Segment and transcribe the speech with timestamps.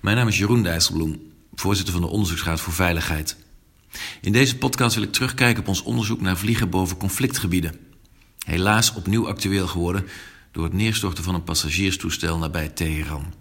[0.00, 1.20] Mijn naam is Jeroen Dijsselbloem,
[1.54, 3.36] voorzitter van de Onderzoeksraad voor Veiligheid.
[4.20, 7.74] In deze podcast wil ik terugkijken op ons onderzoek naar vliegen boven conflictgebieden.
[8.46, 10.06] Helaas opnieuw actueel geworden
[10.52, 13.34] door het neerstorten van een passagierstoestel nabij Teheran.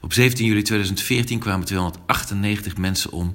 [0.00, 3.34] Op 17 juli 2014 kwamen 298 mensen om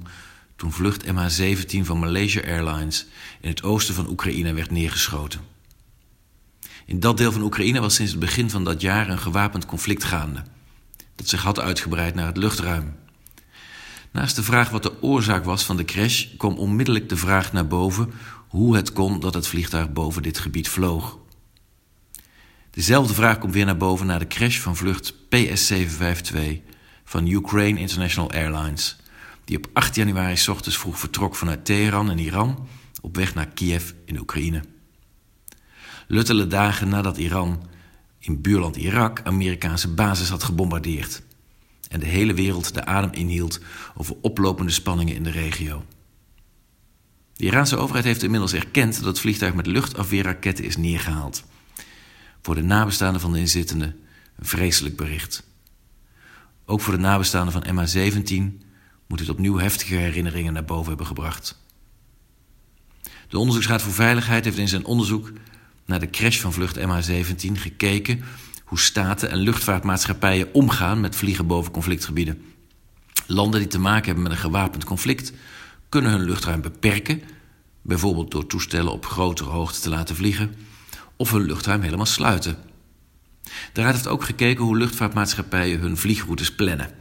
[0.55, 3.07] toen vlucht MH17 van Malaysia Airlines
[3.41, 5.54] in het oosten van Oekraïne werd neergeschoten.
[6.85, 10.03] In dat deel van Oekraïne was sinds het begin van dat jaar een gewapend conflict
[10.03, 10.43] gaande,
[11.15, 12.95] dat zich had uitgebreid naar het luchtruim.
[14.11, 17.67] Naast de vraag wat de oorzaak was van de crash, kwam onmiddellijk de vraag naar
[17.67, 18.11] boven
[18.47, 21.17] hoe het kon dat het vliegtuig boven dit gebied vloog.
[22.71, 26.37] Dezelfde vraag komt weer naar boven na de crash van vlucht PS752
[27.03, 28.95] van Ukraine International Airlines,
[29.45, 32.67] die op 8 januari s ochtends vroeg vertrok vanuit Teheran in Iran
[33.01, 34.74] op weg naar Kiev in Oekraïne.
[36.07, 37.63] Luttele dagen nadat Iran
[38.19, 41.21] in buurland Irak Amerikaanse basis had gebombardeerd
[41.89, 43.59] en de hele wereld de adem inhield
[43.95, 45.85] over oplopende spanningen in de regio.
[47.33, 51.43] De Iraanse overheid heeft inmiddels erkend dat het vliegtuig met luchtafweerraketten is neergehaald.
[52.41, 53.99] Voor de nabestaanden van de inzittenden
[54.35, 55.47] een vreselijk bericht.
[56.65, 58.65] Ook voor de nabestaanden van MH17
[59.07, 61.63] moet dit opnieuw heftige herinneringen naar boven hebben gebracht.
[63.27, 65.31] De Onderzoeksraad voor Veiligheid heeft in zijn onderzoek
[65.85, 68.23] naar de crash van vlucht MH17 gekeken
[68.63, 72.41] hoe staten en luchtvaartmaatschappijen omgaan met vliegen boven conflictgebieden.
[73.27, 75.33] Landen die te maken hebben met een gewapend conflict
[75.89, 77.21] kunnen hun luchtruim beperken,
[77.81, 80.55] bijvoorbeeld door toestellen op grotere hoogte te laten vliegen,
[81.15, 82.57] of hun luchtruim helemaal sluiten.
[83.73, 86.91] De Raad heeft ook gekeken hoe luchtvaartmaatschappijen hun vliegroutes plannen.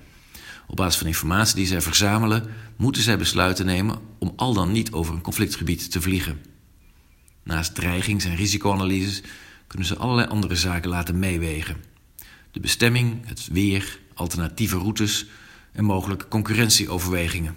[0.67, 2.47] Op basis van informatie die zij verzamelen,
[2.77, 6.53] moeten zij besluiten nemen om al dan niet over een conflictgebied te vliegen.
[7.45, 9.23] Naast dreigings- en risicoanalyses
[9.67, 11.77] kunnen ze allerlei andere zaken laten meewegen.
[12.50, 15.27] De bestemming, het weer, alternatieve routes
[15.72, 17.56] en mogelijke concurrentieoverwegingen.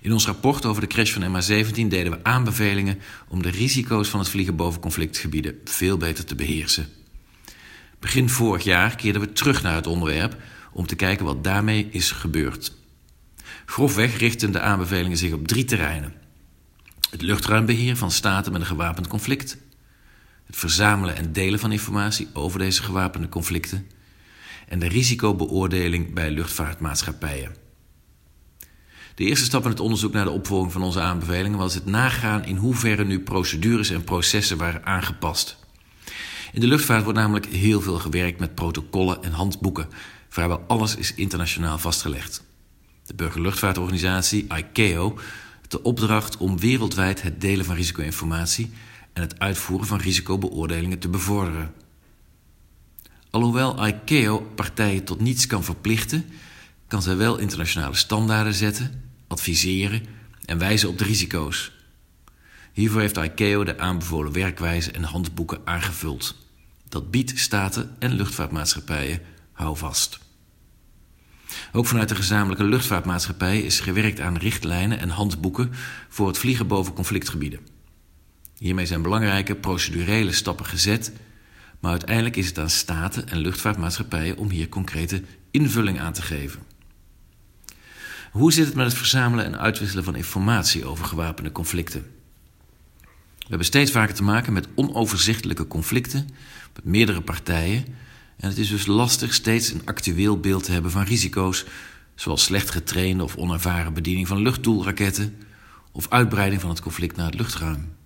[0.00, 2.98] In ons rapport over de crash van MH17 deden we aanbevelingen
[3.28, 6.88] om de risico's van het vliegen boven conflictgebieden veel beter te beheersen.
[7.98, 10.36] Begin vorig jaar keerden we terug naar het onderwerp
[10.72, 12.72] om te kijken wat daarmee is gebeurd.
[13.66, 16.14] Grofweg richten de aanbevelingen zich op drie terreinen:
[17.10, 19.56] het luchtruimbeheer van staten met een gewapend conflict,
[20.46, 23.86] het verzamelen en delen van informatie over deze gewapende conflicten
[24.68, 27.56] en de risicobeoordeling bij luchtvaartmaatschappijen.
[29.14, 32.44] De eerste stap in het onderzoek naar de opvolging van onze aanbevelingen was het nagaan
[32.44, 35.58] in hoeverre nu procedures en processen waren aangepast.
[36.52, 39.88] In de luchtvaart wordt namelijk heel veel gewerkt met protocollen en handboeken,
[40.28, 42.44] vrijwel alles is internationaal vastgelegd.
[43.06, 45.18] De Burgerluchtvaartorganisatie ICAO
[45.70, 48.70] de opdracht om wereldwijd het delen van risico-informatie
[49.12, 51.72] en het uitvoeren van risicobeoordelingen te bevorderen.
[53.30, 56.24] Alhoewel ICAO partijen tot niets kan verplichten,
[56.86, 60.02] kan zij wel internationale standaarden zetten, adviseren
[60.44, 61.72] en wijzen op de risico's.
[62.72, 66.36] Hiervoor heeft ICAO de aanbevolen werkwijze en handboeken aangevuld.
[66.88, 69.20] Dat biedt staten en luchtvaartmaatschappijen
[69.52, 70.18] houvast.
[71.72, 75.70] Ook vanuit de gezamenlijke luchtvaartmaatschappij is gewerkt aan richtlijnen en handboeken
[76.08, 77.60] voor het vliegen boven conflictgebieden.
[78.58, 81.12] Hiermee zijn belangrijke procedurele stappen gezet,
[81.80, 86.62] maar uiteindelijk is het aan staten en luchtvaartmaatschappijen om hier concrete invulling aan te geven.
[88.30, 92.06] Hoe zit het met het verzamelen en uitwisselen van informatie over gewapende conflicten?
[93.38, 96.28] We hebben steeds vaker te maken met onoverzichtelijke conflicten
[96.74, 97.84] met meerdere partijen
[98.40, 101.64] en het is dus lastig steeds een actueel beeld te hebben van risico's,
[102.14, 105.36] zoals slecht getrainde of onervaren bediening van luchtdoelraketten
[105.92, 107.96] of uitbreiding van het conflict naar het luchtruim.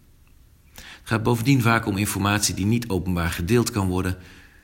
[0.74, 4.18] Het gaat bovendien vaak om informatie die niet openbaar gedeeld kan worden,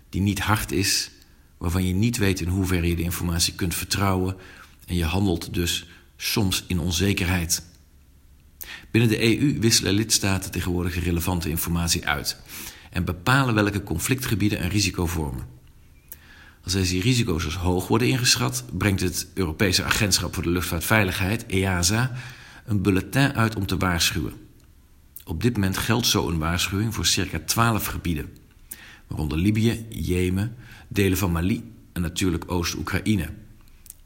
[0.09, 1.11] die niet hard is,
[1.59, 4.37] waarvan je niet weet in hoeverre je de informatie kunt vertrouwen
[4.87, 7.63] en je handelt dus soms in onzekerheid.
[8.91, 12.37] Binnen de EU wisselen lidstaten tegenwoordig relevante informatie uit
[12.91, 15.60] en bepalen welke conflictgebieden een risico vormen.
[16.65, 22.13] Als deze risico's als hoog worden ingeschat, brengt het Europese Agentschap voor de Luchtvaartveiligheid, EASA,
[22.65, 24.33] een bulletin uit om te waarschuwen.
[25.25, 28.37] Op dit moment geldt zo een waarschuwing voor circa 12 gebieden,
[29.07, 30.57] waaronder Libië, Jemen,
[30.89, 33.29] delen van Mali en natuurlijk Oost-Oekraïne.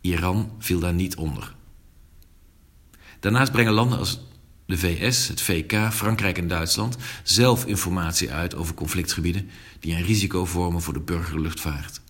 [0.00, 1.54] Iran viel daar niet onder.
[3.20, 4.20] Daarnaast brengen landen als
[4.66, 10.44] de VS, het VK, Frankrijk en Duitsland zelf informatie uit over conflictgebieden die een risico
[10.44, 12.00] vormen voor de burgerluchtvaart.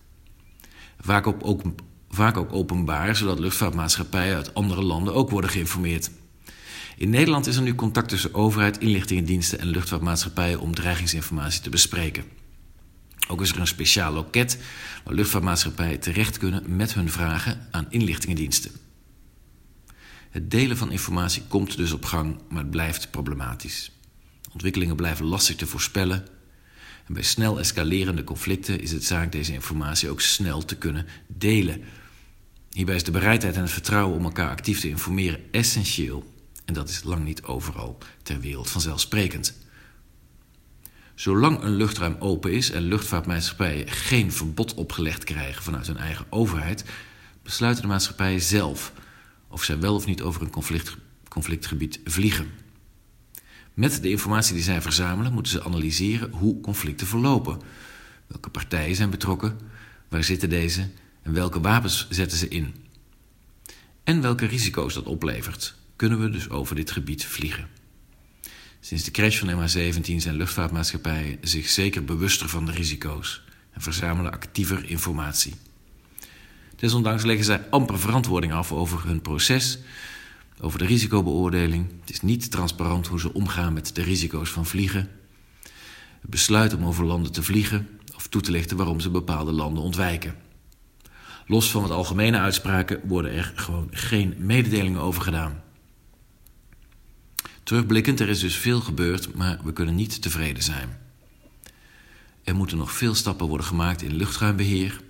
[1.05, 1.61] Vaak ook,
[2.09, 6.11] vaak ook openbaar, zodat luchtvaartmaatschappijen uit andere landen ook worden geïnformeerd.
[6.97, 12.23] In Nederland is er nu contact tussen overheid, inlichtingendiensten en luchtvaartmaatschappijen om dreigingsinformatie te bespreken.
[13.27, 14.57] Ook is er een speciaal loket
[15.03, 18.71] waar luchtvaartmaatschappijen terecht kunnen met hun vragen aan inlichtingendiensten.
[20.29, 23.91] Het delen van informatie komt dus op gang, maar het blijft problematisch.
[24.53, 26.25] Ontwikkelingen blijven lastig te voorspellen.
[27.05, 31.83] En bij snel escalerende conflicten is het zaak deze informatie ook snel te kunnen delen.
[32.71, 36.33] Hierbij is de bereidheid en het vertrouwen om elkaar actief te informeren essentieel.
[36.65, 39.53] En dat is lang niet overal ter wereld vanzelfsprekend.
[41.15, 46.85] Zolang een luchtruim open is en luchtvaartmaatschappijen geen verbod opgelegd krijgen vanuit hun eigen overheid,
[47.43, 48.93] besluiten de maatschappijen zelf
[49.47, 50.97] of zij wel of niet over een conflict,
[51.29, 52.64] conflictgebied vliegen.
[53.75, 57.61] Met de informatie die zij verzamelen moeten ze analyseren hoe conflicten verlopen.
[58.27, 59.59] Welke partijen zijn betrokken,
[60.09, 60.89] waar zitten deze
[61.21, 62.75] en welke wapens zetten ze in?
[64.03, 67.67] En welke risico's dat oplevert, kunnen we dus over dit gebied vliegen.
[68.79, 74.31] Sinds de crash van MH17 zijn luchtvaartmaatschappijen zich zeker bewuster van de risico's en verzamelen
[74.31, 75.53] actiever informatie.
[76.75, 79.79] Desondanks leggen zij amper verantwoording af over hun proces,
[80.61, 81.87] over de risicobeoordeling.
[81.99, 85.09] Het is niet transparant hoe ze omgaan met de risico's van vliegen.
[86.21, 89.83] Het besluit om over landen te vliegen of toe te lichten waarom ze bepaalde landen
[89.83, 90.35] ontwijken.
[91.47, 95.63] Los van wat algemene uitspraken worden er gewoon geen mededelingen over gedaan.
[97.63, 100.97] Terugblikkend, er is dus veel gebeurd, maar we kunnen niet tevreden zijn.
[102.43, 105.01] Er moeten nog veel stappen worden gemaakt in luchtruimbeheer,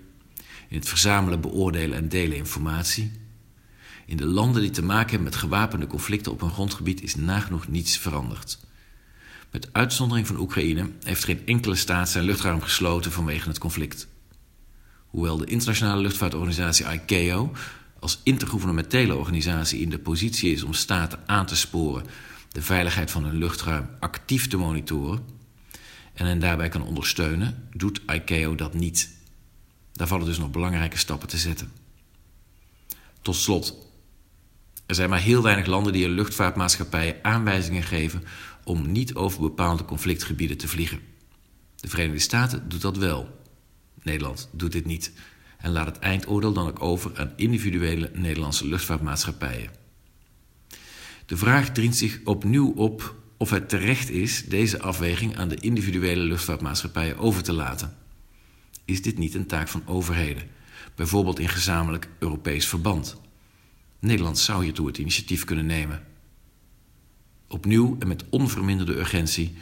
[0.68, 3.12] in het verzamelen, beoordelen en delen informatie.
[4.06, 7.68] In de landen die te maken hebben met gewapende conflicten op hun grondgebied is nagenoeg
[7.68, 8.58] niets veranderd.
[9.50, 14.08] Met uitzondering van Oekraïne heeft geen enkele staat zijn luchtruim gesloten vanwege het conflict.
[15.06, 17.52] Hoewel de internationale luchtvaartorganisatie ICAO
[18.00, 22.04] als intergouvernementele organisatie in de positie is om staten aan te sporen
[22.52, 25.24] de veiligheid van hun luchtruim actief te monitoren
[26.14, 29.10] en hen daarbij kan ondersteunen, doet ICAO dat niet.
[29.92, 31.72] Daar vallen dus nog belangrijke stappen te zetten.
[33.22, 33.85] Tot slot.
[34.86, 38.22] Er zijn maar heel weinig landen die een luchtvaartmaatschappijen aanwijzingen geven
[38.64, 41.00] om niet over bepaalde conflictgebieden te vliegen.
[41.76, 43.40] De Verenigde Staten doet dat wel.
[44.02, 45.12] Nederland doet dit niet
[45.58, 49.70] en laat het eindoordeel dan ook over aan individuele Nederlandse luchtvaartmaatschappijen.
[51.26, 56.22] De vraag dringt zich opnieuw op of het terecht is deze afweging aan de individuele
[56.22, 57.96] luchtvaartmaatschappijen over te laten.
[58.84, 60.48] Is dit niet een taak van overheden,
[60.94, 63.16] bijvoorbeeld in gezamenlijk Europees verband?
[63.98, 66.06] Nederland zou hiertoe het initiatief kunnen nemen.
[67.48, 69.56] Opnieuw en met onverminderde urgentie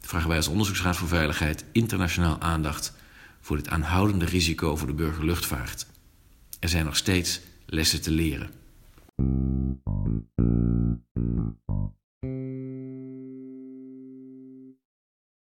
[0.00, 2.92] vragen wij als Onderzoeksraad voor Veiligheid internationaal aandacht
[3.40, 5.86] voor dit aanhoudende risico voor de burgerluchtvaart.
[6.60, 8.50] Er zijn nog steeds lessen te leren.